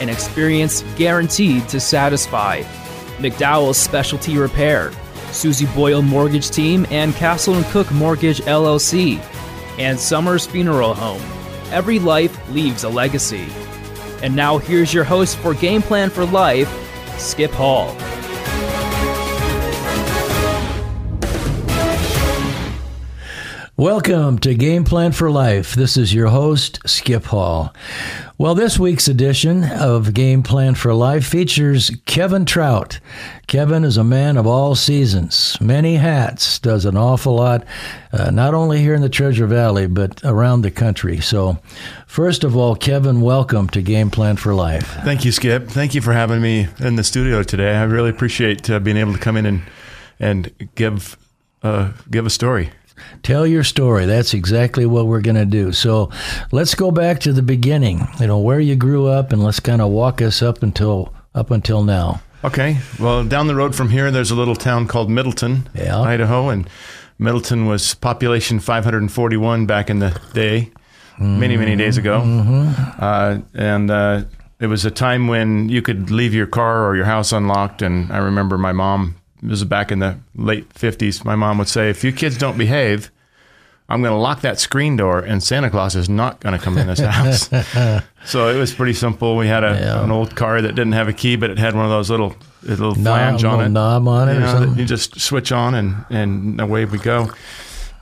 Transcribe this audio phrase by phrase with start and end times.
[0.00, 2.62] an experience guaranteed to satisfy,
[3.18, 4.92] McDowell's Specialty Repair,
[5.30, 9.18] Susie Boyle Mortgage Team, and Castle and Cooke Mortgage LLC,
[9.78, 11.22] and Summers Funeral Home.
[11.70, 13.46] Every life leaves a legacy.
[14.22, 16.68] And now here's your host for Game Plan for Life,
[17.18, 17.96] Skip Hall.
[23.80, 25.72] Welcome to Game Plan for Life.
[25.74, 27.74] This is your host, Skip Hall.
[28.36, 33.00] Well, this week's edition of Game Plan for Life features Kevin Troutt.
[33.46, 37.64] Kevin is a man of all seasons, many hats, does an awful lot,
[38.12, 41.18] uh, not only here in the Treasure Valley, but around the country.
[41.18, 41.56] So,
[42.06, 44.88] first of all, Kevin, welcome to Game Plan for Life.
[45.04, 45.68] Thank you, Skip.
[45.68, 47.74] Thank you for having me in the studio today.
[47.74, 49.62] I really appreciate uh, being able to come in and
[50.18, 51.16] and give
[51.62, 52.72] uh, give a story.
[53.22, 54.06] Tell your story.
[54.06, 55.72] That's exactly what we're going to do.
[55.72, 56.10] So
[56.52, 58.06] let's go back to the beginning.
[58.18, 61.50] You know where you grew up, and let's kind of walk us up until up
[61.50, 62.20] until now.
[62.44, 62.78] Okay.
[62.98, 66.00] Well, down the road from here, there's a little town called Middleton, Yeah.
[66.00, 66.68] Idaho, and
[67.18, 70.70] Middleton was population 541 back in the day,
[71.18, 72.20] many many days ago,
[72.98, 73.90] uh, and.
[73.90, 74.22] Uh,
[74.62, 78.12] it was a time when you could leave your car or your house unlocked, and
[78.12, 79.16] I remember my mom.
[79.42, 81.24] This is back in the late '50s.
[81.24, 83.10] My mom would say, "If you kids don't behave,
[83.88, 86.76] I'm going to lock that screen door, and Santa Claus is not going to come
[86.78, 87.48] in this house."
[88.26, 89.36] so it was pretty simple.
[89.36, 90.04] We had a, Yeah.
[90.04, 92.34] an old car that didn't have a key, but it had one of those little
[92.62, 93.74] little flange Knob, on little it.
[93.74, 94.74] knob on it you know?
[94.76, 97.30] You just switch on, and and away we go.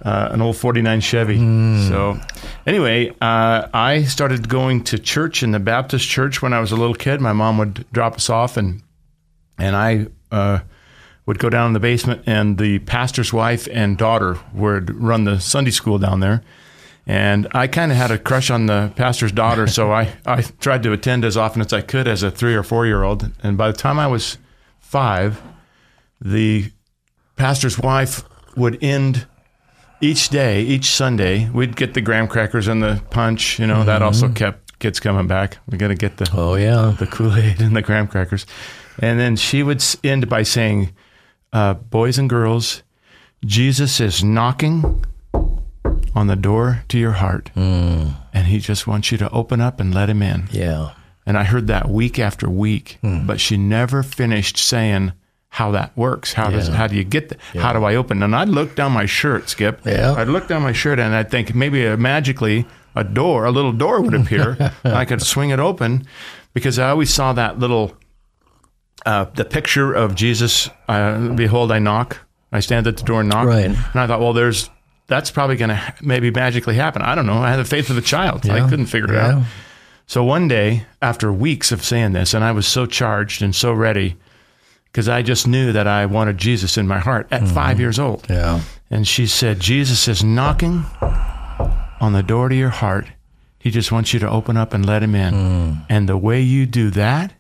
[0.04, 1.38] Uh, an old 49 Chevy.
[1.38, 1.88] Hmm.
[1.88, 2.20] So,
[2.68, 6.76] anyway, uh, I started going to church in the Baptist church when I was a
[6.76, 7.20] little kid.
[7.20, 8.82] My mom would drop us off, and
[9.58, 10.60] and I uh,
[11.28, 15.38] would go down in the basement, and the pastor's wife and daughter would run the
[15.38, 16.42] Sunday school down there.
[17.06, 20.82] And I kind of had a crush on the pastor's daughter, so I, I tried
[20.84, 23.30] to attend as often as I could as a three or four year old.
[23.42, 24.38] And by the time I was
[24.80, 25.42] five,
[26.18, 26.72] the
[27.36, 28.24] pastor's wife
[28.56, 29.26] would end
[30.00, 33.58] each day, each Sunday, we'd get the graham crackers and the punch.
[33.58, 34.34] You know, that also mm-hmm.
[34.34, 35.58] kept kids coming back.
[35.70, 38.46] We got to get the Oh yeah, the Kool Aid and the graham crackers.
[38.98, 40.94] And then she would end by saying,
[41.52, 42.82] uh, Boys and girls,
[43.44, 45.04] Jesus is knocking
[46.14, 47.50] on the door to your heart.
[47.54, 50.48] And he just wants you to open up and let him in.
[50.52, 50.90] yeah.
[51.26, 55.12] And I heard that week after week, but she never finished saying
[55.50, 56.32] how that works.
[56.32, 57.38] How does how do you get that?
[57.54, 58.22] How do I open?
[58.22, 59.82] And I'd look down my shirt, Skip.
[59.84, 60.14] Yeah.
[60.14, 63.72] I'd look down my shirt and I'd think maybe uh, magically a door, a little
[63.72, 64.56] door would appear.
[64.84, 66.06] and I could swing it open
[66.54, 67.94] because I always saw that little
[69.06, 70.68] uh, the picture of Jesus.
[70.88, 72.18] Uh, Behold, I knock.
[72.50, 73.46] I stand at the door and knock.
[73.46, 73.66] Right.
[73.66, 74.70] And I thought, well, there's
[75.06, 77.00] that's probably going to maybe magically happen.
[77.02, 77.38] I don't know.
[77.38, 78.48] I had the faith of a child.
[78.48, 79.42] I couldn't figure it out.
[80.06, 83.72] So one day, after weeks of saying this, and I was so charged and so
[83.72, 84.16] ready,
[84.84, 88.26] because I just knew that I wanted Jesus in my heart at five years old.
[88.28, 88.62] Yeah.
[88.90, 90.84] And she said, Jesus is knocking
[92.00, 93.06] on the door to your heart.
[93.58, 95.84] He just wants you to open up and let him in.
[95.90, 97.34] And the way you do that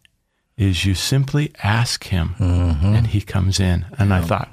[0.58, 3.86] is you simply ask him, and he comes in.
[3.98, 4.50] And I thought,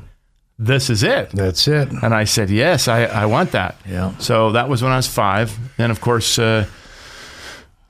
[0.57, 1.31] this is it.
[1.31, 1.91] That's it.
[1.91, 3.75] And I said, yes, I, I want that.
[3.85, 4.15] Yeah.
[4.19, 5.57] So that was when I was five.
[5.77, 6.67] Then, of course, uh,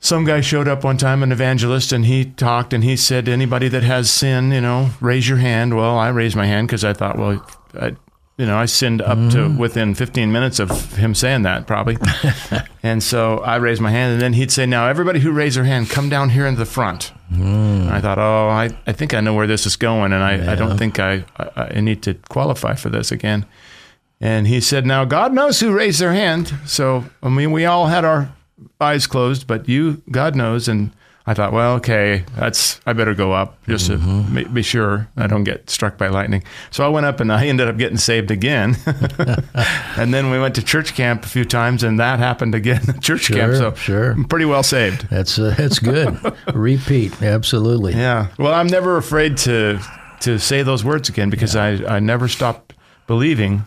[0.00, 3.68] some guy showed up one time, an evangelist, and he talked and he said, anybody
[3.68, 5.76] that has sin, you know, raise your hand.
[5.76, 7.46] Well, I raised my hand because I thought, well,
[7.78, 7.96] I,
[8.36, 9.58] you know, I sinned up to mm.
[9.58, 11.96] within 15 minutes of him saying that, probably.
[12.82, 15.64] and so I raised my hand, and then he'd say, now, everybody who raised their
[15.64, 17.12] hand, come down here in the front.
[17.30, 20.52] And I thought, oh, I, I think I know where this is going, and I,
[20.52, 23.46] I don't think I, I, I need to qualify for this again.
[24.20, 26.54] And he said, Now God knows who raised their hand.
[26.64, 28.34] So, I mean, we all had our
[28.80, 30.68] eyes closed, but you, God knows.
[30.68, 30.92] And
[31.28, 35.26] I thought, well, okay, that's, I better go up just to ma- be sure I
[35.26, 36.44] don't get struck by lightning.
[36.70, 38.76] So I went up and I ended up getting saved again.
[39.96, 43.00] and then we went to church camp a few times and that happened again at
[43.02, 43.52] church camp.
[43.52, 44.10] Sure, So sure.
[44.12, 45.08] I'm pretty well saved.
[45.10, 46.16] That's uh, that's good.
[46.54, 47.20] Repeat.
[47.20, 47.94] Absolutely.
[47.94, 48.28] Yeah.
[48.38, 49.80] Well, I'm never afraid to
[50.20, 52.72] to say those words again because I, I never stopped
[53.08, 53.64] believing.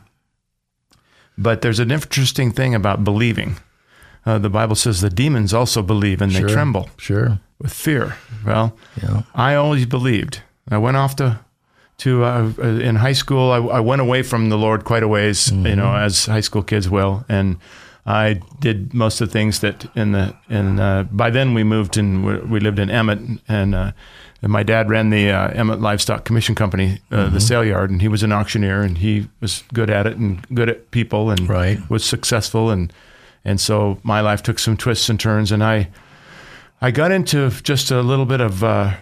[1.37, 3.57] But there's an interesting thing about believing.
[4.25, 6.49] Uh, the Bible says the demons also believe and they Sure.
[6.49, 6.89] tremble.
[6.97, 7.39] Sure.
[7.61, 8.15] With fear.
[8.45, 9.21] Well, Yeah.
[9.35, 10.41] I always believed.
[10.71, 11.39] I went off to
[11.97, 13.51] to uh, uh, in high school.
[13.51, 16.63] I, I went away from the Lord quite a ways, you know, as high school
[16.63, 17.57] kids will, and
[18.05, 20.79] I did most of the things that in the in.
[20.79, 23.19] Uh, by then, we moved and we, lived in Emmett,
[23.49, 23.91] and, uh,
[24.41, 28.01] and my dad ran the uh, Emmett Livestock Commission Company, uh, the sale yard, and
[28.01, 31.49] he was an auctioneer, and he was good at it and good at people, and
[31.49, 31.79] Right.
[31.89, 32.93] was successful, and
[33.43, 35.89] and so my life took some twists and turns, and I.
[36.81, 38.95] I got into just a little bit of uh,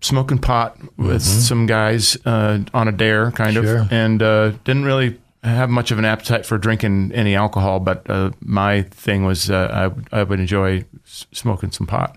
[0.00, 3.78] smoking pot with some guys uh, on a dare, kind Sure.
[3.82, 7.78] of, and uh, didn't really have much of an appetite for drinking any alcohol.
[7.78, 12.16] But uh, my thing was uh, I, I would enjoy s- smoking some pot.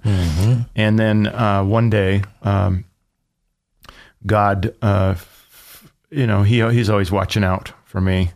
[0.76, 2.86] And then uh, one day, um,
[4.26, 8.32] God, uh, f- you know, he he's always watching out for me.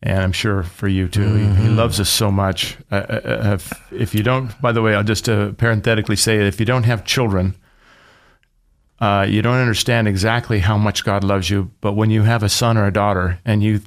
[0.00, 1.34] And I'm sure for you too.
[1.34, 2.76] He, he loves us so much.
[2.90, 6.36] Uh, uh, uh, if, if you don't, by the way, I'll just uh, parenthetically say
[6.46, 7.56] if you don't have children,
[9.00, 11.70] uh, you don't understand exactly how much God loves you.
[11.80, 13.80] But when you have a son or a daughter and you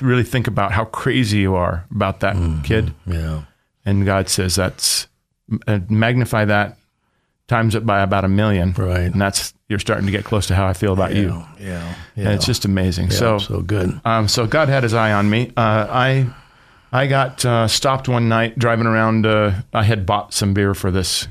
[0.00, 3.42] really think about how crazy you are about that kid, Yeah.
[3.84, 5.08] and God says that's
[5.66, 6.77] uh, magnify that,
[7.48, 9.00] times it by about a million, Right.
[9.10, 11.28] And that's you're starting to get close to how I feel about you.
[11.58, 11.94] Yeah.
[12.16, 12.24] Yeah.
[12.24, 13.06] And it's just amazing.
[13.10, 14.00] Yeah, so, so good.
[14.04, 15.52] um, so God had His eye on me.
[15.56, 16.26] Uh, I
[16.92, 19.26] I got uh, stopped one night driving around.
[19.26, 21.28] Uh, I had bought some beer for this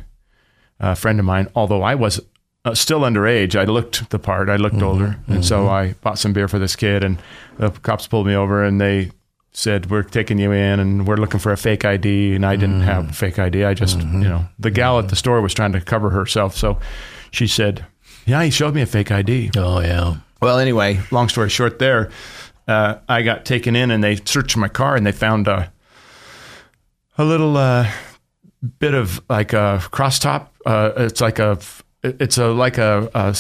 [0.80, 2.20] uh, friend of mine, although I was
[2.66, 3.56] uh, still underage.
[3.60, 4.50] I looked the part.
[4.50, 7.04] I looked older, and so I bought some beer for this kid.
[7.04, 7.18] And
[7.58, 9.10] the cops pulled me over, and they
[9.58, 12.82] said, "We're taking you in, and we're looking for a fake ID." And I didn't
[12.82, 13.64] have a fake ID.
[13.64, 16.80] I just, you know, the gal at the store was trying to cover herself, so
[17.32, 17.86] she said,
[18.26, 20.18] "Yeah, he showed me a fake ID." Oh yeah.
[20.42, 22.12] Well, anyway, long story short, there,
[22.68, 25.72] uh, I got taken in and they searched my car and they found a,
[27.18, 27.90] a little uh,
[28.78, 30.54] bit of like a crosstop.
[30.64, 31.58] Uh, it's like a,
[32.04, 33.34] it's a like a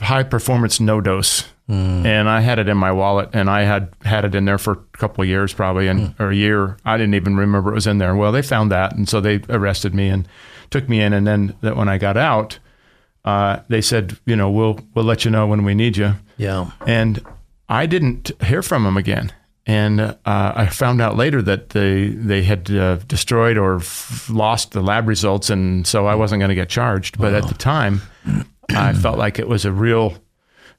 [0.00, 1.46] high performance NoDoz.
[1.68, 4.72] And I had it in my wallet, and I had had it in there for
[4.72, 6.78] a couple of years, probably, and or a year.
[6.84, 8.16] I didn't even remember it was in there.
[8.16, 10.26] Well, they found that, and so they arrested me and
[10.70, 11.12] took me in.
[11.12, 12.58] And then that when I got out,
[13.24, 16.14] uh, they said, you know, we'll we'll let you know when we need you.
[16.38, 16.70] Yeah.
[16.86, 17.22] And
[17.68, 19.32] I didn't hear from them again.
[19.66, 24.72] And uh, I found out later that they they had uh, destroyed or f- lost
[24.72, 27.18] the lab results, and so I wasn't going to get charged.
[27.18, 28.00] But at the time,
[28.70, 30.14] I felt like it was a real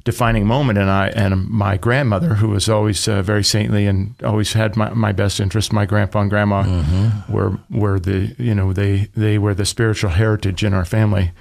[0.03, 0.79] defining moment.
[0.79, 4.89] And I and my grandmother, who was always uh, very saintly and always had my,
[4.91, 6.63] my best interest, my grandpa and grandma
[7.29, 11.31] were were the you know they they were the spiritual heritage in our family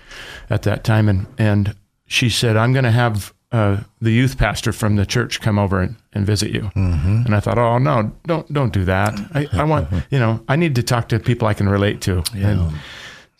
[0.51, 1.09] at that time.
[1.09, 1.75] And and
[2.07, 5.81] she said, "I'm going to have." Uh, the youth pastor from the church come over
[5.81, 9.19] and, and visit you, and I thought, oh no, don't don't do that.
[9.33, 12.23] I, I want you know I need to talk to people I can relate to.
[12.35, 12.61] And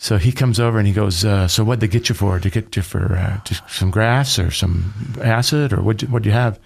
[0.01, 2.39] so he comes over and he goes, uh, so what'd they get you for?
[2.39, 6.01] To get you for uh, just some grass or some acid or what?
[6.03, 6.59] What'd you have?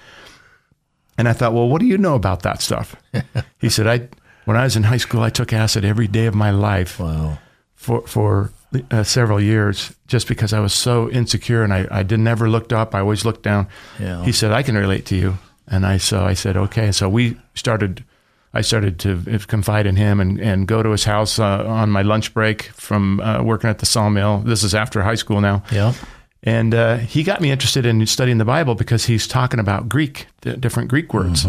[1.18, 2.94] And I thought, well, what do you know about that stuff?
[3.58, 4.08] he said, I
[4.44, 7.38] when I was in high school, I took acid every day of my life Wow.
[7.74, 8.52] for for
[8.90, 12.72] uh, several years just because I was so insecure and I, I didn't ever looked
[12.72, 12.94] up.
[12.94, 13.66] I always looked down.
[14.00, 14.24] Yeah.
[14.24, 15.38] He said, I can relate to you.
[15.68, 16.92] And I so I said, okay.
[16.92, 18.04] So we started.
[18.54, 22.02] I started to confide in him and, and go to his house uh, on my
[22.02, 24.38] lunch break from uh, working at the sawmill.
[24.40, 25.62] This is after high school now.
[25.72, 25.94] Yeah.
[26.42, 30.26] And uh, he got me interested in studying the Bible because he's talking about Greek,
[30.40, 31.46] different Greek words.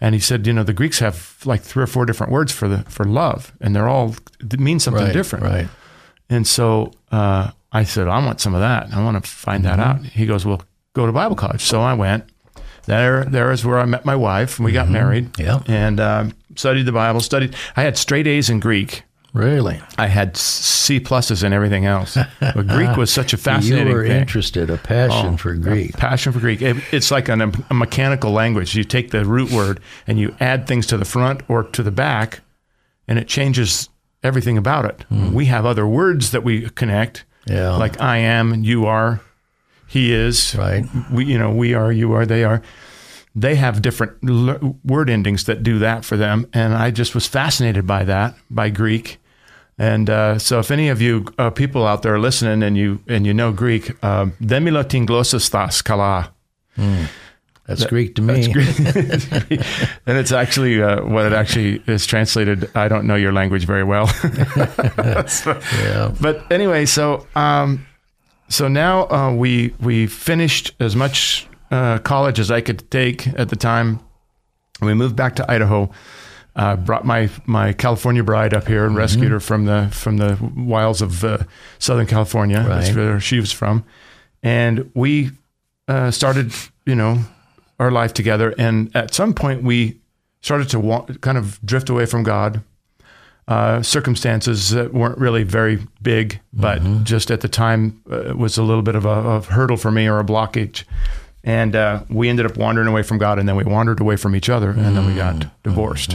[0.00, 2.68] And he said, you know, the Greeks have like three or four different words for
[2.68, 4.14] the for love, and they're all
[4.56, 5.12] mean something Right.
[5.12, 5.44] different.
[5.44, 5.68] Right.
[6.30, 8.94] And so uh, I said, I want some of that.
[8.94, 10.04] I want to find that out.
[10.04, 10.62] He goes, well,
[10.92, 11.62] go to Bible college.
[11.62, 12.24] So I went.
[12.88, 14.92] There, there is where I met my wife, and we got mm-hmm.
[14.92, 15.38] married.
[15.38, 15.60] Yeah.
[15.66, 17.20] And um, studied the Bible.
[17.20, 17.54] Studied.
[17.76, 19.04] I had straight A's in Greek.
[19.34, 19.78] Really.
[19.98, 22.16] I had C pluses in everything else.
[22.40, 24.20] But Greek was such a fascinating you were thing.
[24.20, 25.94] interested, a passion Oh, for Greek.
[25.94, 26.62] a passion for Greek.
[26.62, 28.74] It- it's like an, um, a mechanical language.
[28.74, 31.90] You take the root word and you add things to the front or to the
[31.92, 32.40] back,
[33.06, 33.90] and it changes
[34.22, 35.04] everything about it.
[35.10, 35.34] Hmm.
[35.34, 37.24] We have other words that we connect.
[37.46, 37.76] Yeah.
[37.76, 39.20] like I am, you are,
[39.88, 40.54] he is.
[40.54, 40.84] Right.
[41.10, 42.62] We, you know, we are, you are, they are.
[43.34, 47.26] They have different l- word endings that do that for them, and I just was
[47.26, 49.18] fascinated by that, by Greek.
[49.78, 52.98] And uh, so, if any of you uh, people out there are listening and you
[53.06, 54.82] and you know Greek, uh, "demilo
[55.50, 56.32] thas kala,"
[57.66, 58.44] That's Greek to me.
[60.06, 62.68] and it's actually uh, what it actually is translated.
[62.74, 64.06] I don't know your language very well,
[65.28, 66.12] So- Yeah.
[66.20, 67.86] but anyway, so um,
[68.48, 73.48] so now uh, we we finished as much uh, college as I could take at
[73.48, 74.00] the time.
[74.80, 75.90] We moved back to Idaho.
[76.56, 78.98] uh, brought my my California bride up here and Mm-hmm.
[78.98, 81.38] rescued her from the from the wilds of uh,
[81.78, 82.64] Southern California.
[82.66, 83.84] That's where she was from,
[84.42, 85.30] and we
[85.88, 86.52] uh, started,
[86.86, 87.18] you know,
[87.78, 88.54] our life together.
[88.58, 90.00] And at some point, we
[90.40, 92.62] started to wa- kind of drift away from God.
[93.48, 98.62] Uh, circumstances that weren't really very big, but just at the time uh, was a
[98.62, 100.84] little bit of a, of hurdle for me or a blockage.
[101.44, 104.36] And uh, we ended up wandering away from God, and then we wandered away from
[104.36, 106.14] each other, and then we got divorced.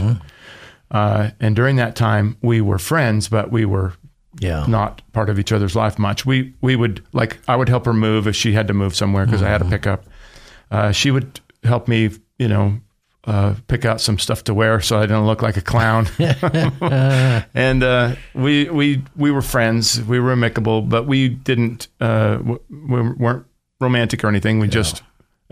[0.92, 3.94] Uh, and during that time, we were friends, but we were
[4.38, 4.64] Yeah.
[4.68, 6.24] not part of each other's life much.
[6.24, 9.24] We we would like I would help her move if she had to move somewhere
[9.26, 10.04] because I had a pickup.
[10.70, 12.78] Uh, she would help me, you know,
[13.26, 16.06] uh, pick out some stuff to wear so I didn't look like a clown.
[17.54, 20.02] and uh, we we we were friends.
[20.02, 23.46] We were amicable, but we didn't uh, w- we weren't
[23.80, 24.58] romantic or anything.
[24.60, 25.02] We just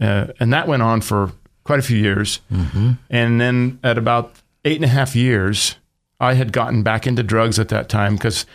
[0.00, 1.32] uh, and that went on for
[1.64, 2.40] quite a few years.
[3.10, 5.76] And then at about eight and a half years,
[6.20, 8.46] I had gotten back into drugs at that time because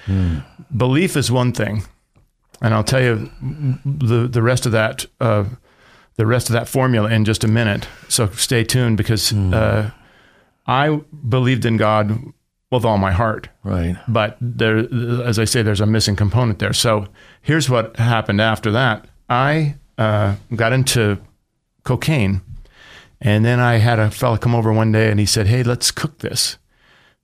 [0.75, 1.83] belief is one thing,
[2.61, 3.31] and I'll tell you
[3.85, 5.45] the the rest of that uh,
[6.17, 7.87] the rest of that formula in just a minute.
[8.09, 9.91] So stay tuned because uh,
[10.67, 12.19] I believed in God
[12.69, 13.95] with all my heart, Right.
[14.09, 14.77] but there,
[15.23, 16.73] as I say, there's a missing component there.
[16.73, 17.07] So
[17.41, 19.07] here's what happened after that.
[19.29, 21.17] I uh, got into
[21.85, 22.41] cocaine,
[23.21, 25.91] and then I had a fella come over one day and he said, "Hey, let's
[25.91, 26.57] cook this."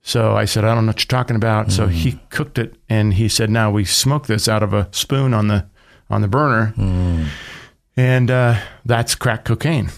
[0.00, 3.14] So I said, "I don't know what you're talking about." So he cooked it, and
[3.14, 5.66] he said, "Now we smoke this out of a spoon on the
[6.08, 6.72] on the burner."
[7.96, 9.90] And uh, that's crack cocaine.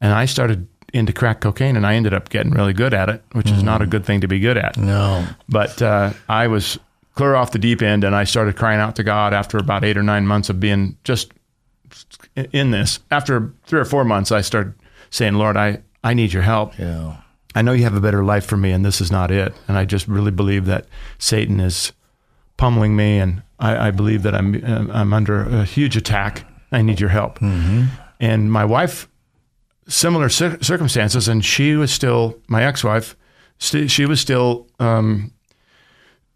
[0.00, 3.22] And I started into crack cocaine, and I ended up getting really good at it,
[3.32, 4.76] which is not a good thing to be good at.
[4.76, 5.26] No.
[5.48, 6.78] But uh, I was
[7.14, 9.96] clear off the deep end, and I started crying out to God after about eight
[9.96, 11.32] or nine months of being just
[12.52, 13.00] in this.
[13.10, 14.74] After three or four months, I started
[15.10, 16.78] saying, "Lord, I I need your help.
[16.78, 17.16] Yeah.
[17.54, 19.76] I know you have a better life for me, and this is not it." And
[19.76, 20.86] I just really believe that
[21.18, 21.92] Satan is
[22.56, 26.44] pummeling me, and I, I believe that I'm I'm under a huge attack.
[26.72, 27.38] I need your help.
[28.20, 29.08] And my wife,
[29.88, 33.16] similar cir- circumstances, and she was still my ex-wife.
[33.58, 35.32] St- she was still um,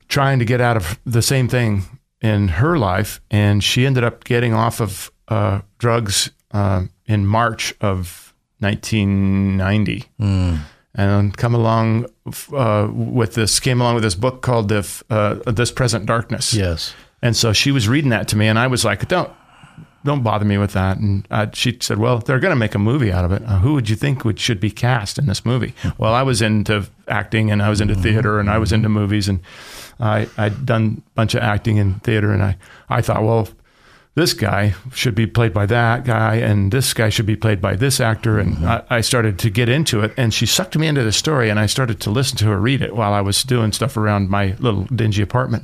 [0.09, 1.83] trying to get out of the same thing
[2.21, 7.75] in her life, and she ended up getting off of uh, drugs uh, in March
[7.81, 10.05] of 1990
[10.95, 12.07] and come along
[12.53, 16.95] uh, with this came along with this book called the uh, this present darkness Yes.
[17.23, 19.31] and so she was reading that to me and i was like don't
[20.05, 22.79] don't bother me with that and uh, she said well they're going to make a
[22.79, 25.45] movie out of it uh, who would you think would should be cast in this
[25.45, 28.89] movie well i was into acting and i was into theater and i was into
[28.89, 29.41] movies and
[29.99, 32.57] i i'd done a bunch of acting in theater and i
[32.89, 33.49] i thought well
[34.15, 37.77] this guy should be played by that guy, and this guy should be played by
[37.77, 38.41] this actor.
[38.41, 41.49] And I, I started to get into it, and she sucked me into the story,
[41.49, 44.29] and I started to listen to her read it while I was doing stuff around
[44.29, 45.63] my little dingy apartment.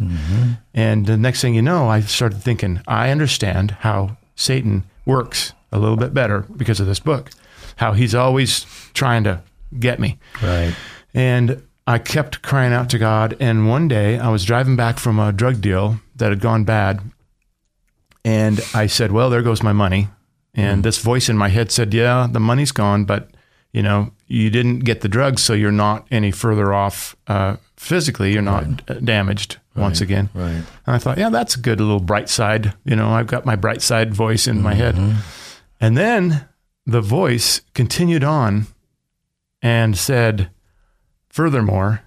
[0.73, 5.79] And the next thing you know, I started thinking, I understand how Satan works a
[5.79, 7.31] little bit better because of this book,
[7.77, 8.65] how he's always
[8.95, 9.43] trying to
[9.79, 10.19] get me.
[10.43, 10.75] Right.
[11.15, 13.37] And I kept crying out to God.
[13.41, 17.01] And one day I was driving back from a drug deal that had gone bad.
[18.25, 20.09] And I said, Well, there goes my money.
[20.55, 23.31] And this voice in my head said, Yeah, the money's gone, but
[23.73, 28.33] you know, you didn't get the drugs, so you're not any further off uh, physically.
[28.33, 30.29] You're not uh damaged once again.
[30.35, 30.51] Right.
[30.51, 32.75] And I thought, yeah, that's a good little bright side.
[32.85, 34.95] You know, I've got my bright side voice in my head.
[34.95, 35.19] Mm-hmm.
[35.81, 36.49] And then
[36.87, 38.67] the voice continued on
[39.63, 40.51] and said,
[41.29, 42.03] Furthermore,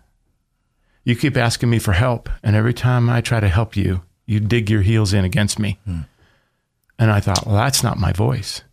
[1.04, 2.30] you keep asking me for help.
[2.44, 5.80] And every time I try to help you, you dig your heels in against me.
[5.86, 6.02] Hmm.
[6.98, 8.64] And I thought, well, that's not my voice.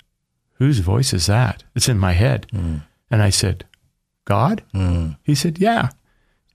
[0.54, 1.64] Whose voice is that?
[1.74, 2.46] It's in my head.
[2.50, 2.78] Hmm.
[3.10, 3.64] And I said,
[4.24, 4.62] God?
[4.72, 5.10] Hmm.
[5.22, 5.90] He said, Yeah,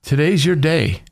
[0.01, 1.03] today's your day.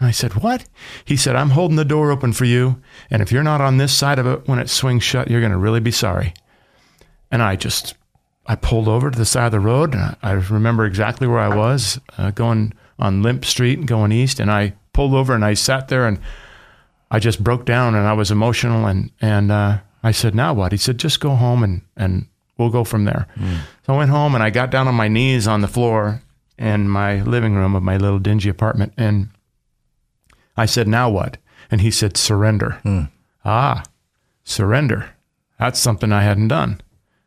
[0.00, 0.64] I said, What?
[1.04, 2.80] He said, I'm holding the door open for you.
[3.10, 5.52] And if you're not on this side of it when it swings shut, you're going
[5.52, 6.34] to really be sorry.
[7.30, 7.94] And I just,
[8.46, 9.94] I pulled over to the side of the road.
[9.94, 14.12] And I, I remember exactly where I was uh, going on Limp Street and going
[14.12, 14.38] east.
[14.40, 16.20] And I pulled over and I sat there and
[17.10, 18.86] I just broke down and I was emotional.
[18.86, 20.72] And, and uh, I said, Now what?
[20.72, 22.26] He said, Just go home and, and
[22.56, 23.26] we'll go from there.
[23.84, 26.22] So I went home and I got down on my knees on the floor
[26.56, 28.92] in my living room of my little dingy apartment.
[28.96, 29.30] And
[30.58, 31.38] I said, Now what?
[31.70, 32.80] And he said, Surrender.
[33.44, 33.82] Ah,
[34.44, 35.10] surrender.
[35.58, 36.80] That's something I hadn't done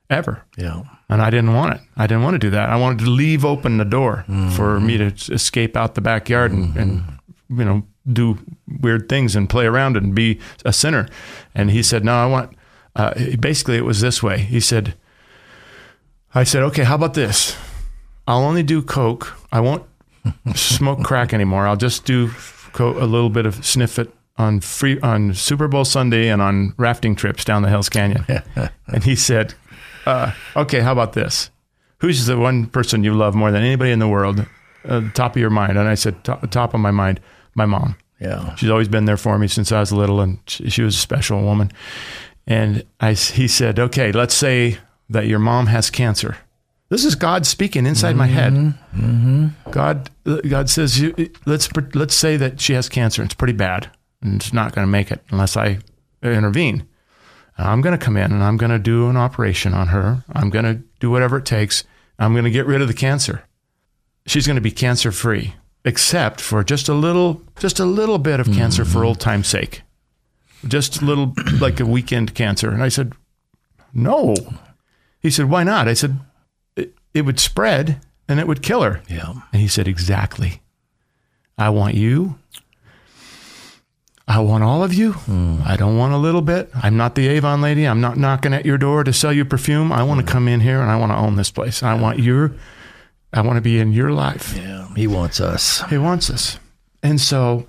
[0.09, 0.43] ever.
[0.57, 0.83] Yeah.
[1.09, 1.81] And I didn't want it.
[1.97, 2.69] I didn't want to do that.
[2.69, 4.23] I wanted to leave open the door
[4.55, 7.03] for me to escape out the backyard and, and,
[7.49, 8.37] you know, do
[8.79, 11.07] weird things and play around and be a sinner.
[11.53, 12.55] And he said, No, I want,
[12.95, 14.37] uh, basically, it was this way.
[14.39, 14.95] He said,
[16.33, 17.57] I said, Okay, how about this?
[18.27, 19.35] I'll only do Coke.
[19.51, 19.83] I won't
[20.55, 21.67] smoke crack anymore.
[21.67, 22.27] I'll just do
[22.79, 27.15] a little bit of sniff it on free on Super Bowl Sunday and on rafting
[27.15, 28.25] trips down the Hells Canyon.
[28.87, 29.53] and he said,
[30.05, 31.49] uh, "Okay, how about this?
[31.99, 34.45] Who's the one person you love more than anybody in the world?
[34.83, 37.19] Uh, top of your mind?" And I said, "Top top of my mind,
[37.55, 37.95] my mom.
[38.19, 38.55] Yeah.
[38.55, 40.99] She's always been there for me since I was little, and she, she was a
[40.99, 41.71] special woman."
[42.47, 46.37] And I, he said, "Okay, let's say that your mom has cancer."
[46.91, 48.51] This is God speaking inside my head.
[48.51, 49.01] Mm-hmm.
[49.01, 49.71] Mm-hmm.
[49.71, 50.09] God,
[50.49, 51.01] God says,
[51.45, 53.23] "Let's let's say that she has cancer.
[53.23, 53.89] It's pretty bad,
[54.21, 55.79] and it's not going to make it unless I
[56.21, 56.85] intervene.
[57.57, 60.25] I'm going to come in and I'm going to do an operation on her.
[60.33, 61.85] I'm going to do whatever it takes.
[62.19, 63.45] I'm going to get rid of the cancer.
[64.25, 65.55] She's going to be cancer free,
[65.85, 69.07] except for just a little, just a little bit of cancer for mm-hmm.
[69.07, 69.83] old time's sake,
[70.67, 73.13] just a little, like a weekend cancer." And I said,
[73.93, 74.35] "No."
[75.21, 76.19] He said, "Why not?" I said,
[77.13, 79.33] "It, would spread and it would kill her." Yeah.
[79.51, 80.61] And he said, Exactly.
[81.57, 82.39] I want you.
[84.27, 85.13] I want all of you.
[85.13, 85.59] Hmm.
[85.65, 86.69] I don't want a little bit.
[86.73, 87.85] I'm not the Avon lady.
[87.85, 89.91] I'm not knocking at your door to sell you perfume.
[89.91, 90.31] I want to hmm.
[90.31, 91.83] come in here and I want to own this place.
[91.83, 92.53] I want your,
[93.33, 94.55] I want to be in your life.
[94.55, 94.87] Yeah.
[94.95, 95.83] He wants us.
[95.89, 96.59] He wants us.
[97.03, 97.67] And so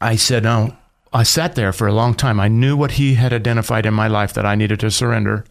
[0.00, 0.76] I said, no.
[1.12, 2.38] I sat there for a long time.
[2.38, 5.44] I knew what he had identified in my life that I needed to surrender.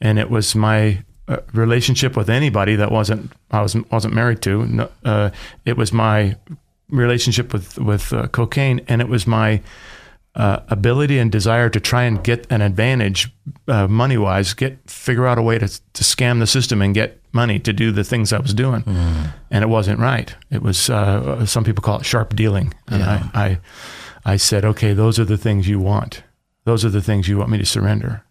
[0.00, 1.04] And it was my
[1.52, 4.66] relationship with anybody that wasn't I was wasn't married to.
[4.66, 5.30] No, uh,
[5.64, 6.36] it was my
[6.88, 9.60] relationship with with uh, cocaine, and it was my
[10.34, 13.32] uh, ability and desire to try and get an advantage,
[13.68, 17.20] uh, money wise, get figure out a way to to scam the system and get
[17.32, 18.82] money to do the things I was doing,
[19.50, 20.34] and it wasn't right.
[20.50, 23.58] It was uh, some people call it sharp dealing, and I, I
[24.34, 26.22] I said, okay, those are the things you want.
[26.64, 28.22] Those are the things you want me to surrender.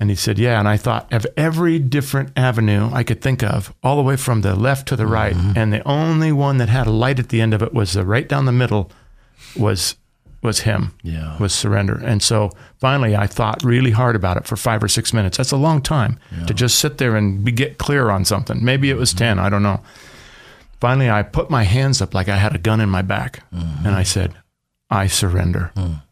[0.00, 0.58] And he said, Yeah.
[0.58, 4.42] And I thought of every different avenue I could think of, all the way from
[4.42, 5.34] the left to the right.
[5.34, 5.58] Mm-hmm.
[5.58, 8.04] And the only one that had a light at the end of it was the
[8.04, 8.90] right down the middle
[9.56, 9.96] was
[10.40, 10.94] was him.
[11.02, 11.36] Yeah.
[11.38, 11.96] Was surrender.
[11.96, 15.36] And so finally I thought really hard about it for five or six minutes.
[15.36, 18.64] That's a long time to just sit there and be, get clear on something.
[18.64, 19.18] Maybe it was mm-hmm.
[19.18, 19.82] ten, I don't know.
[20.80, 23.42] Finally I put my hands up like I had a gun in my back.
[23.52, 23.84] Mm-hmm.
[23.84, 24.34] And I said,
[24.88, 25.72] I surrender.
[25.74, 26.02] Mm.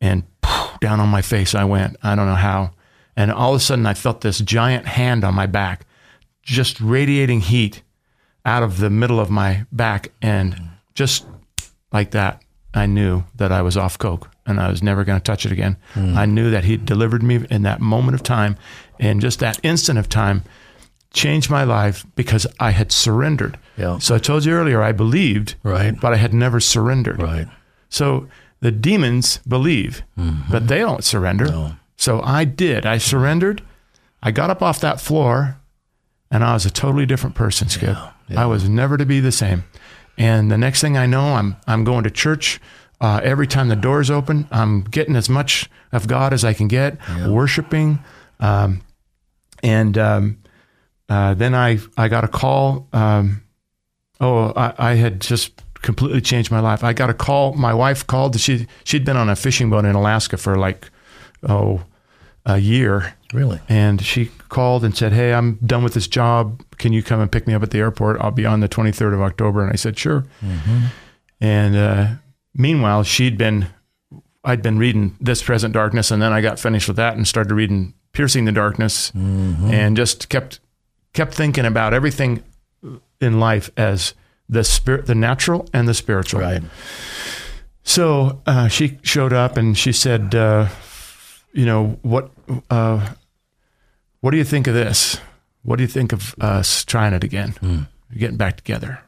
[0.00, 1.98] And poof, down on my face I went.
[2.02, 2.70] I don't know how.
[3.18, 5.86] And all of a sudden, I felt this giant hand on my back,
[6.42, 7.82] just radiating heat
[8.46, 10.12] out of the middle of my back.
[10.22, 11.26] And just
[11.92, 12.40] like that,
[12.72, 15.50] I knew that I was off coke and I was never going to touch it
[15.50, 15.78] again.
[15.94, 16.16] Hmm.
[16.16, 18.56] I knew that he delivered me in that moment of time.
[19.00, 20.44] And just that instant of time
[21.12, 23.58] changed my life because I had surrendered.
[23.76, 23.98] Yeah.
[23.98, 26.00] So I told you earlier, I believed, Right.
[26.00, 27.20] but I had never surrendered.
[27.20, 27.48] Right.
[27.88, 28.28] So
[28.60, 30.52] the demons believe, mm-hmm.
[30.52, 31.46] but they don't surrender.
[31.98, 32.86] So I did.
[32.86, 33.62] I surrendered.
[34.22, 35.60] I got up off that floor
[36.30, 37.96] and I was a totally different person, Skip.
[38.36, 39.64] I was never to be the same.
[40.16, 42.60] And the next thing I know, I'm I'm going to church.
[43.00, 46.66] Uh, every time the doors open, I'm getting as much of God as I can
[46.66, 48.00] get, worshiping.
[48.40, 48.82] Um,
[49.62, 50.38] and um,
[51.08, 52.88] uh, then I I got a call.
[52.92, 53.42] Um,
[54.20, 56.82] oh, I, I had just completely changed my life.
[56.82, 57.54] I got a call.
[57.54, 58.38] My wife called.
[58.38, 60.90] She she'd been on a fishing boat in Alaska for like
[61.48, 61.82] oh
[62.46, 63.60] a year, Really?
[63.68, 66.62] and she called and said, "Hey, I'm done with this job.
[66.78, 68.20] Can you come and pick me up at the airport?
[68.20, 70.24] I'll be on the 23rd of October." And I said, "Sure."
[71.40, 72.06] And uh,
[72.54, 73.66] meanwhile, she'd been
[74.44, 77.52] I'd been reading This Present Darkness, and then I got finished with that and started
[77.52, 80.60] reading Piercing the Darkness, and just kept
[81.12, 82.42] kept thinking about everything
[83.20, 84.14] in life as
[84.48, 86.40] the spirit, the natural and the spiritual.
[86.40, 86.62] Right.
[87.82, 90.68] So uh, she showed up and she said, uh,
[91.52, 92.30] "You know what?
[92.70, 93.14] Uh,
[94.20, 95.18] what do you think of this?
[95.62, 99.00] What do you think of us trying it again, getting back together?"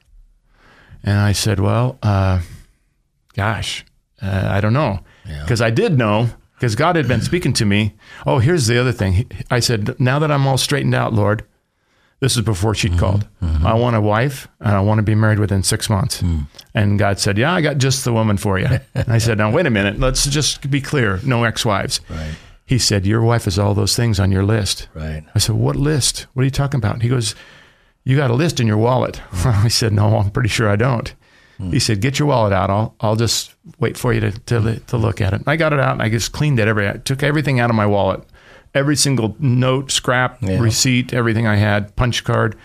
[1.03, 2.41] And I said, "Well, uh,
[3.35, 3.85] gosh,
[4.23, 5.01] uh, I don't know,
[5.43, 7.95] because I did know." Because God had been speaking to me.
[8.27, 9.31] Oh, here's the other thing.
[9.51, 11.43] I said, Now that I'm all straightened out, Lord,
[12.21, 13.01] this is before she'd mm-hmm.
[13.01, 13.29] called.
[13.43, 13.67] Mm-hmm.
[13.67, 16.23] I want a wife and I want to be married within six months.
[16.23, 16.47] Mm.
[16.75, 18.67] And God said, Yeah, I got just the woman for you.
[18.95, 19.99] and I said, Now, wait a minute.
[19.99, 22.01] Let's just be clear no ex wives.
[22.09, 22.35] Right.
[22.67, 24.89] He said, Your wife is all those things on your list.
[24.95, 25.25] Right.
[25.35, 26.27] I said, What list?
[26.35, 27.01] What are you talking about?
[27.01, 27.35] He goes,
[28.05, 29.21] You got a list in your wallet.
[29.31, 29.55] Mm.
[29.65, 31.13] I said, No, I'm pretty sure I don't.
[31.59, 31.73] Mm.
[31.73, 32.69] He said, Get your wallet out.
[32.69, 35.43] I'll, I'll just wait for you to, to, to look at it.
[35.47, 36.69] I got it out and I just cleaned it.
[36.69, 38.23] Every, I took everything out of my wallet,
[38.75, 40.61] every single note, scrap, Yeah.
[40.61, 42.57] receipt, everything I had, punch card.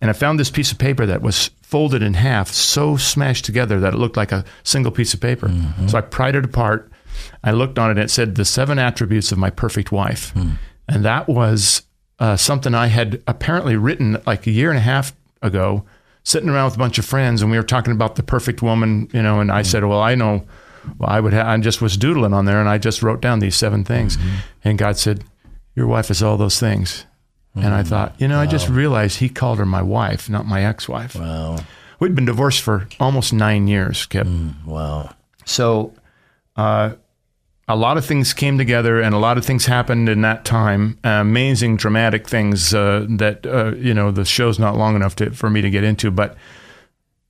[0.00, 3.80] And I found this piece of paper that was folded in half, so smashed together
[3.80, 5.48] that it looked like a single piece of paper.
[5.48, 5.88] Mm-hmm.
[5.88, 6.90] So I pried it apart.
[7.44, 10.30] I looked on it and it said, The seven attributes of my perfect wife.
[10.32, 10.50] Hmm.
[10.88, 11.82] And that was
[12.18, 15.84] uh, something I had apparently written like a year and a half ago
[16.24, 19.08] sitting around with a bunch of friends and we were talking about the perfect woman,
[19.12, 19.64] you know, and I hmm.
[19.64, 20.44] said, well, I know,
[20.98, 23.38] well, I would, ha- I just was doodling on there and I just wrote down
[23.38, 24.16] these seven things.
[24.16, 24.36] Mm-hmm.
[24.64, 25.24] And God said,
[25.74, 27.06] your wife is all those things.
[27.54, 30.64] And I thought, you know, I just realized he called her my wife, not my
[30.64, 31.14] ex-wife.
[31.16, 31.58] Wow.
[32.00, 34.26] We'd been divorced for almost nine years, Kip.
[34.64, 35.14] Wow.
[35.44, 35.92] So,
[36.56, 36.94] uh,
[37.68, 40.98] a lot of things came together, and a lot of things happened in that time.
[41.04, 45.30] Uh, amazing, dramatic things uh, that uh, you know the show's not long enough to,
[45.30, 46.10] for me to get into.
[46.10, 46.36] But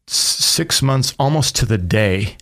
[0.08, 2.36] s- six months, almost to the day,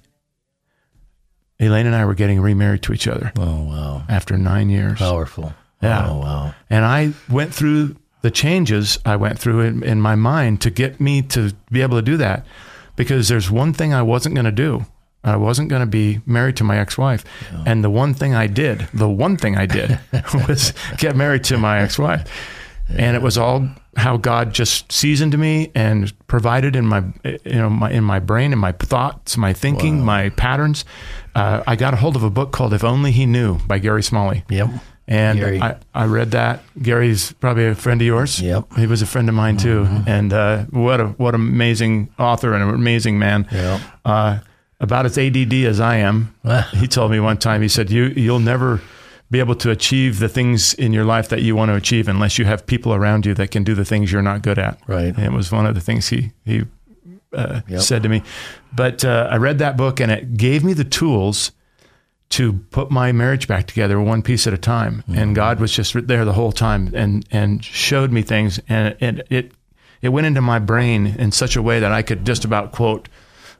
[1.59, 4.05] Elaine and I were getting remarried to each other Oh, wow.
[4.09, 4.99] after nine years.
[4.99, 5.53] Powerful.
[5.83, 6.09] Yeah.
[6.11, 6.55] Oh, wow.
[6.69, 11.01] And I went through the changes I went through in, in my mind to get
[11.01, 12.47] me to be able to do that.
[12.97, 14.85] Because there's one thing I wasn't going to do.
[15.25, 17.25] I wasn't going to be married to my ex wife.
[17.67, 19.99] And the one thing I did, the one thing I did
[20.35, 22.29] was get married to my ex wife.
[22.89, 27.71] And it was all how God just seasoned me and provided in my, you know,
[27.71, 30.85] my, in my brain, and my thoughts, my thinking, my patterns.
[31.35, 34.03] Uh, I got a hold of a book called If Only He Knew by Gary
[34.03, 34.45] Smalley.
[34.49, 34.71] Yep.
[35.11, 35.61] And Gary.
[35.61, 36.63] I, I read that.
[36.81, 38.41] Gary's probably a friend of yours.
[38.41, 38.63] Yep.
[38.71, 38.81] Mm-hmm.
[38.81, 39.87] He was a friend of mine too.
[40.07, 43.49] And uh, what a what an amazing author and an amazing man.
[43.51, 43.81] Yep.
[44.05, 44.39] Uh,
[44.79, 46.35] about as ADD as I am,
[46.75, 47.61] he told me one time.
[47.61, 48.81] He said, "You you'll never
[49.33, 52.39] be able to achieve the things in your life that you want to achieve unless
[52.39, 55.07] you have people around you that can do the things you're not good at." Right.
[55.17, 56.63] And it was one of the things he he
[57.35, 57.81] uh, Yep.
[57.81, 58.23] said to me.
[58.73, 61.51] But uh, I read that book and it gave me the tools
[62.31, 65.03] to put my marriage back together one piece at a time.
[65.13, 69.27] And God was just there the whole time and and showed me things and it
[69.31, 69.53] it
[70.01, 73.09] it went into my brain in such a way that I could just about quote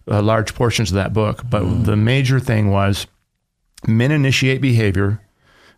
[0.09, 1.43] uh, large portions of that book.
[1.49, 3.07] But the major thing was
[3.87, 5.21] men initiate behavior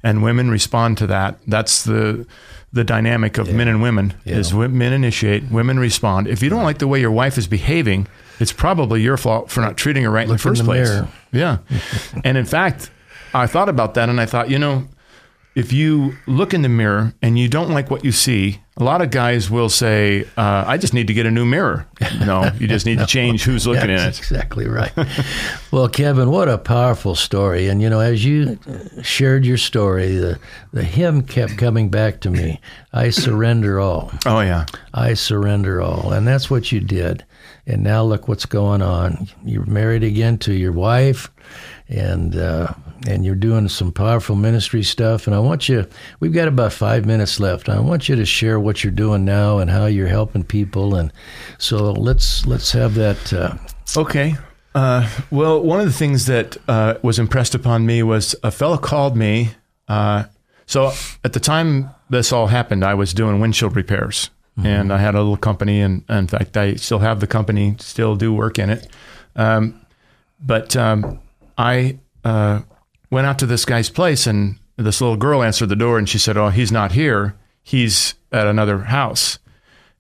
[0.03, 1.39] and women respond to that.
[1.47, 2.27] That's the
[2.75, 6.27] the dynamic of men and women is wo- men initiate, women respond.
[6.27, 8.07] If you don't like the way your wife is behaving,
[8.43, 10.67] it's probably your fault for not treating her right in the Look in first the
[10.67, 10.89] place.
[10.89, 11.09] mirror.
[11.33, 11.59] Yeah.
[12.25, 12.91] and in fact,
[13.33, 14.89] I thought about that and I thought, you know,
[15.55, 19.03] if you look in the mirror and you don't like what you see, a lot
[19.03, 21.87] of guys will say, uh, I just need to get a new mirror.
[22.21, 23.99] No, you just need to change who's looking in it.
[23.99, 24.93] That's exactly right.
[25.71, 27.69] well, Kevin, what a powerful story.
[27.69, 28.59] And, you know, as you
[29.03, 30.39] shared your story, the,
[30.73, 32.61] the hymn kept coming back to me
[32.95, 34.11] I surrender all.
[34.25, 34.65] Oh, yeah.
[34.95, 36.13] I surrender all.
[36.13, 37.25] And that's what you did.
[37.67, 39.29] And now look what's going on.
[39.45, 41.31] You're married again to your wife,
[41.89, 42.75] and uh,
[43.07, 45.27] and you're doing some powerful ministry stuff.
[45.29, 45.87] And I want you.
[46.19, 47.69] We've got about five minutes left.
[47.69, 50.97] I want you to share what you're doing now and how you're helping people.
[50.97, 51.13] And
[51.59, 53.33] so let's let's have that.
[53.33, 53.57] Uh,
[53.97, 54.37] Okay.
[54.75, 58.79] Uh, well, one of the things that uh, was impressed upon me was a fellow
[58.79, 59.51] called me.
[59.87, 60.25] Uh,
[60.67, 65.15] so at the time this all happened, I was doing windshield repairs, and I had
[65.15, 68.59] a little company, and, and in fact, I still have the company, still do work
[68.59, 68.89] in it.
[69.35, 69.81] Um,
[70.45, 71.21] but um,
[71.57, 72.61] I uh,
[73.11, 76.19] went out to this guy's place, and this little girl answered the door, and she
[76.19, 77.35] said, "Oh, he's not here.
[77.63, 79.39] He's at another house."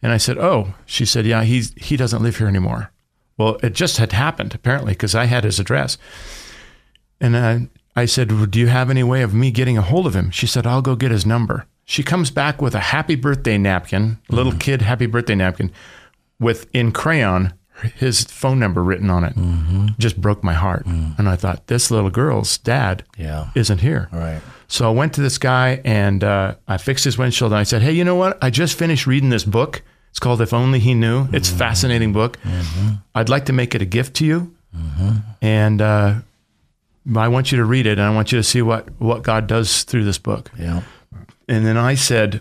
[0.02, 2.90] And I said, "Oh," she said, "Yeah, he's he doesn't live here anymore."
[3.38, 5.96] Well, it just had happened apparently because I had his address.
[7.20, 7.58] And uh,
[7.96, 10.30] I said, well, "Do you have any way of me getting a hold of him?"
[10.30, 14.18] She said, "I'll go get his number." She comes back with a happy birthday napkin,
[14.30, 14.60] little mm-hmm.
[14.60, 15.70] kid happy birthday napkin,
[16.40, 17.52] with in crayon
[17.96, 19.36] his phone number written on it.
[19.36, 19.88] Mm-hmm.
[19.98, 21.18] Just broke my heart, mm.
[21.18, 23.50] and I thought, "This little girl's dad Yeah.
[23.54, 24.40] isn't here." right.
[24.68, 27.52] So I went to this guy and uh, I fixed his windshield.
[27.52, 28.42] And I said, "Hey, you know what?
[28.42, 29.82] I just finished reading this book.
[30.08, 31.28] It's called If Only He Knew.
[31.34, 31.58] It's a mm-hmm.
[31.58, 32.38] fascinating book.
[33.14, 34.56] I'd like to make it a gift to you,
[35.42, 36.14] and uh,
[37.14, 39.46] I want you to read it, and I want you to see what what God
[39.46, 40.80] does through this book." Yeah.
[41.52, 42.40] And then I said,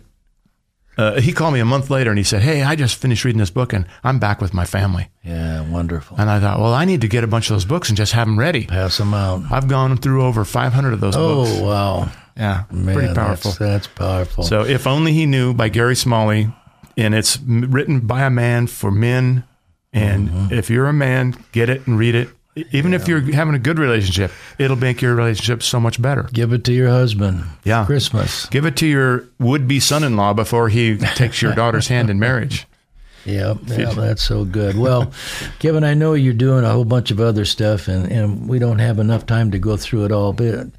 [0.97, 3.39] uh, he called me a month later and he said, "Hey, I just finished reading
[3.39, 5.62] this book, and I'm back with my family." Yeah.
[5.69, 6.17] Wonderful.
[6.19, 8.12] And I thought, well, I need to get a bunch of those books and just
[8.13, 8.65] have them ready.
[8.67, 9.43] Pass them out.
[9.52, 11.50] I've gone through over 500 of those books.
[11.54, 12.12] Oh wow.
[12.38, 13.52] Yeah, Man, pretty powerful.
[13.52, 14.43] That's, that's powerful.
[14.45, 16.52] So, If Only He Knew by Gary Smalley,
[16.97, 19.43] and it's written by a man for men.
[19.93, 20.54] And Mm-hmm.
[20.54, 22.30] if you're a man, get it and read it.
[22.56, 26.24] Even if you're having a good relationship, it'll make your relationship so much better.
[26.34, 27.46] Give it to your husband.
[27.64, 27.86] Yeah.
[27.86, 28.46] Christmas.
[28.48, 32.10] Give it to your would be son in law before he takes your daughter's hand
[32.10, 32.68] in marriage.
[33.24, 34.76] Yep, yeah, that's so good.
[34.76, 35.12] Well,
[35.60, 38.80] Kevin, I know you're doing a whole bunch of other stuff, and, and we don't
[38.80, 40.34] have enough time to go through it all.
[40.34, 40.70] But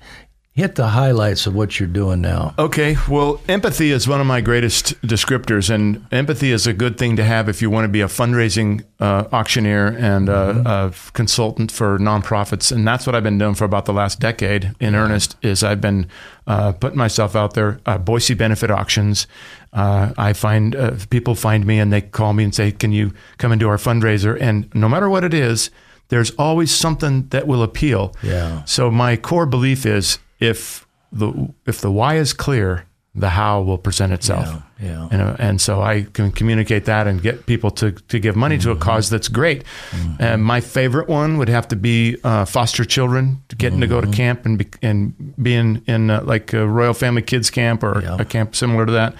[0.54, 2.54] hit the highlights of what you're doing now.
[2.58, 7.16] Okay, well, empathy is one of my greatest descriptors, and empathy is a good thing
[7.16, 10.66] to have if you want to be a fundraising uh, auctioneer and mm-hmm.
[10.66, 12.70] a, a, consultant for nonprofits.
[12.70, 15.36] And that's what I've been doing for about the last decade in earnest.
[15.40, 16.06] Is I've been
[16.46, 17.80] uh, putting myself out there.
[17.86, 19.26] Uh, Boise benefit auctions.
[19.72, 23.14] Uh, I find uh, people find me and they call me and say, "Can you
[23.38, 25.70] come and do our fundraiser?" And no matter what it is.
[26.08, 28.14] There's always something that will appeal.
[28.22, 28.64] Yeah.
[28.64, 33.76] So my core belief is if the if the why is clear, the how will
[33.76, 34.46] present itself.
[34.80, 35.08] Yeah, yeah.
[35.10, 38.62] And, and so I can communicate that and get people to, to give money mm-hmm.
[38.62, 38.82] to a mm-hmm.
[38.82, 39.64] cause that's great.
[39.90, 40.14] Mm-hmm.
[40.18, 43.80] And my favorite one would have to be uh, foster children getting mm-hmm.
[43.82, 44.14] to go to mm-hmm.
[44.14, 48.16] camp and be, and being in uh, like a Royal Family Kids Camp or yeah.
[48.18, 49.14] a camp similar to that.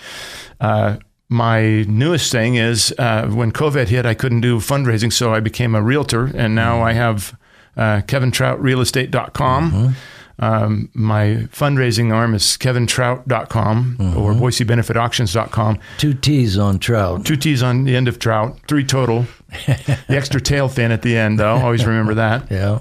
[0.58, 0.96] Uh,
[1.28, 5.74] my newest thing is uh, when COVID hit, I couldn't do fundraising, so I became
[5.74, 6.84] a realtor, and now mm-hmm.
[6.84, 7.36] I have
[7.76, 9.96] uh, KevinTrouttRealEstate.com
[10.42, 14.18] um, my fundraising arm is kevintroutt.com mm-hmm.
[14.18, 15.78] or boisebenefitauctions.com.
[15.98, 17.24] Two T's on trout.
[17.24, 19.24] Two T's on the end of trout, three total.
[19.66, 21.54] the extra tail fin at the end, though.
[21.54, 22.42] Always remember that.
[22.52, 22.80] Yeah.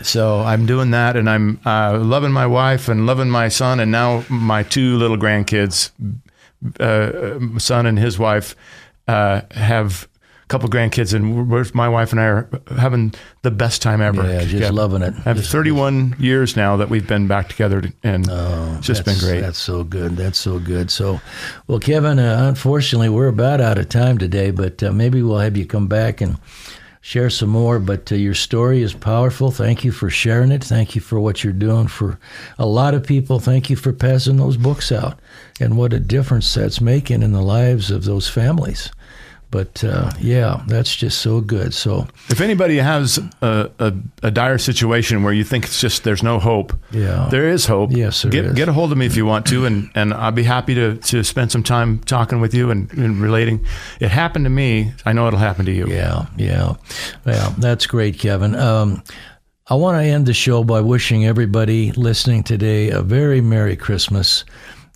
[0.00, 3.90] So I'm doing that, and I'm uh, loving my wife and loving my son, and
[3.90, 5.90] now my two little grandkids,
[6.78, 8.54] uh, son and his wife,
[9.08, 10.06] uh, have
[10.48, 14.26] couple grandkids, and my wife and I are having the best time ever.
[14.26, 14.70] Yeah, just yeah.
[14.70, 15.14] loving it.
[15.14, 18.86] I have just, 31 just, years now that we've been back together, and oh, it's
[18.86, 19.40] just been great.
[19.40, 20.16] That's so good.
[20.16, 20.90] That's so good.
[20.90, 21.20] So,
[21.66, 25.56] well, Kevin, uh, unfortunately, we're about out of time today, but uh, maybe we'll have
[25.56, 26.38] you come back and
[27.00, 27.78] share some more.
[27.78, 29.50] But uh, your story is powerful.
[29.50, 30.64] Thank you for sharing it.
[30.64, 32.18] Thank you for what you're doing for
[32.58, 33.38] a lot of people.
[33.38, 35.18] Thank you for passing those books out
[35.60, 38.90] and what a difference that's making in the lives of those families.
[39.50, 41.72] But uh, yeah, that's just so good.
[41.72, 46.22] So, if anybody has a, a, a, dire situation where you think it's just there's
[46.22, 47.90] no hope, yeah, there is hope.
[47.90, 48.52] Yes, get is.
[48.52, 50.96] get a hold of me if you want to, and, and I'll be happy to,
[50.96, 53.64] to spend some time talking with you and, and relating.
[54.00, 54.92] It happened to me.
[55.06, 55.86] I know it'll happen to you.
[55.88, 56.74] Yeah, yeah.
[57.24, 58.54] Well, that's great, Kevin.
[58.54, 59.02] Um,
[59.70, 64.44] I want to end the show by wishing everybody listening today a very Merry Christmas.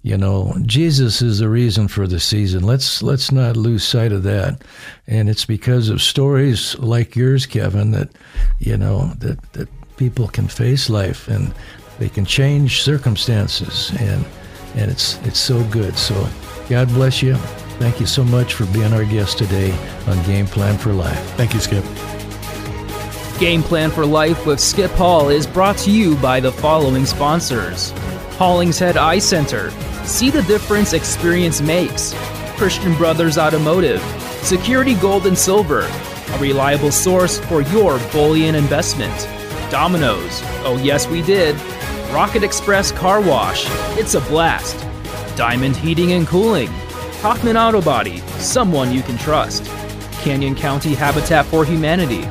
[0.03, 2.65] You know, Jesus is the reason for the season.
[2.65, 4.63] Let's let's not lose sight of that.
[5.07, 8.11] And it's because of stories like yours, Kevin, that
[8.59, 11.55] you know that that people can face life and
[12.01, 14.25] they can change circumstances and
[14.75, 15.97] and it's it's so good.
[15.97, 16.29] So
[16.69, 17.37] God bless you.
[17.79, 19.71] Thank you so much for being our guest today
[20.09, 21.19] on Game Plan for Life.
[21.37, 21.85] Thank you, Skip.
[23.39, 27.93] Game Plan for Life with Skip Hall is brought to you by the following sponsors.
[28.39, 29.71] Hollingshead Eye Center
[30.05, 32.13] See the difference experience makes.
[32.57, 34.03] Christian Brothers Automotive,
[34.43, 39.17] Security Gold and Silver, a reliable source for your bullion investment.
[39.71, 41.55] Domino's, oh yes we did.
[42.11, 43.65] Rocket Express Car Wash,
[43.97, 44.77] it's a blast.
[45.37, 46.69] Diamond Heating and Cooling,
[47.23, 49.65] Hoffman Auto Body, someone you can trust.
[50.21, 52.23] Canyon County Habitat for Humanity,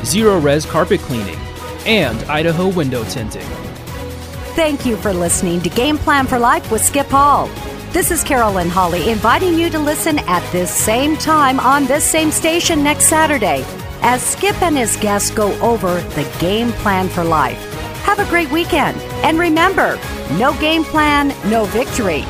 [0.00, 1.38] Zerorez Carpet Cleaning,
[1.86, 3.67] and Idaho Window Tinting.
[4.58, 7.46] Thank you for listening to Game Plan for Life with Skip Hall.
[7.92, 12.32] This is Carolyn Holly inviting you to listen at this same time on this same
[12.32, 13.64] station next Saturday
[14.02, 17.56] as Skip and his guests go over the game plan for life.
[18.02, 19.00] Have a great weekend.
[19.22, 19.96] And remember,
[20.32, 22.24] no game plan, no victory.